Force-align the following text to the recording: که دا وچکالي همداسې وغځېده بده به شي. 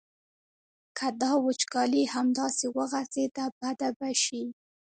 که 0.97 1.07
دا 1.21 1.31
وچکالي 1.45 2.03
همداسې 2.15 2.65
وغځېده 2.77 3.45
بده 3.59 3.89
به 3.97 4.09
شي. 4.23 4.43